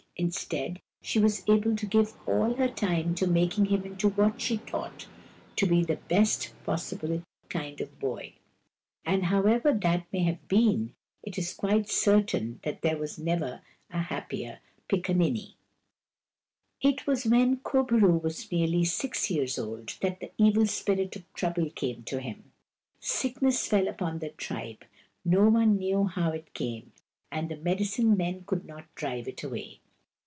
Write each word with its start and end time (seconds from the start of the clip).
Instead, 0.17 0.79
she 1.01 1.17
was 1.17 1.43
able 1.49 1.75
to 1.75 1.85
give 1.87 2.13
all 2.27 2.53
her 2.53 2.67
time 2.67 3.15
to 3.15 3.25
making 3.25 3.65
him 3.65 3.83
into 3.83 4.09
what 4.09 4.39
she 4.39 4.57
thought 4.57 5.07
to 5.55 5.65
be 5.65 5.83
the 5.83 5.95
best 5.95 6.53
possible 6.63 7.23
kind 7.49 7.81
of 7.81 7.97
boy. 7.97 8.35
And, 9.03 9.25
however 9.27 9.73
that 9.81 10.05
may 10.13 10.19
have 10.25 10.47
been, 10.47 10.93
it 11.23 11.39
is 11.39 11.55
quite 11.55 11.89
certain 11.89 12.59
that 12.61 12.83
there 12.83 12.99
never 13.17 13.45
was 13.49 13.61
a 13.89 13.97
happier 13.97 14.59
pickaninny. 14.87 15.55
It 16.81 17.07
was 17.07 17.25
when 17.25 17.57
Kur 17.63 17.81
bo 17.81 17.95
roo 17.97 18.17
was 18.19 18.51
nearly 18.51 18.85
six 18.85 19.31
years 19.31 19.57
old 19.57 19.97
that 20.01 20.19
the 20.19 20.29
evil 20.37 20.67
spirit 20.67 21.15
of 21.15 21.33
Trouble 21.33 21.71
came 21.71 22.03
to 22.03 22.19
him. 22.19 22.51
Sickness 22.99 23.65
fell 23.65 23.87
upon 23.87 24.19
the 24.19 24.29
tribe. 24.29 24.83
No 25.25 25.49
one 25.49 25.79
knew 25.79 26.03
how 26.05 26.29
it 26.29 26.53
came, 26.53 26.91
and 27.31 27.49
the 27.49 27.57
medicine 27.57 28.15
men 28.15 28.43
could 28.45 28.65
not 28.65 28.93
drive 28.93 29.27
it 29.27 29.41
away. 29.41 29.79